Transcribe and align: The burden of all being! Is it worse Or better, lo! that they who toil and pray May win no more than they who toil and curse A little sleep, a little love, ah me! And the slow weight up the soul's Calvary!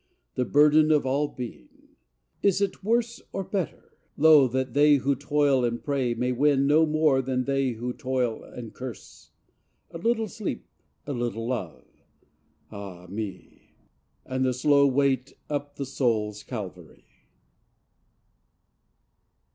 The 0.33 0.45
burden 0.45 0.89
of 0.91 1.05
all 1.05 1.27
being! 1.27 1.93
Is 2.41 2.59
it 2.59 2.83
worse 2.83 3.21
Or 3.31 3.43
better, 3.43 3.93
lo! 4.17 4.47
that 4.47 4.73
they 4.73 4.95
who 4.95 5.15
toil 5.15 5.63
and 5.63 5.83
pray 5.83 6.15
May 6.15 6.31
win 6.31 6.65
no 6.65 6.87
more 6.87 7.21
than 7.21 7.43
they 7.43 7.73
who 7.73 7.93
toil 7.93 8.41
and 8.43 8.73
curse 8.73 9.29
A 9.91 9.99
little 9.99 10.27
sleep, 10.27 10.65
a 11.05 11.13
little 11.13 11.47
love, 11.47 11.85
ah 12.71 13.05
me! 13.11 13.75
And 14.25 14.43
the 14.43 14.53
slow 14.55 14.87
weight 14.87 15.33
up 15.51 15.75
the 15.75 15.85
soul's 15.85 16.41
Calvary! 16.41 17.05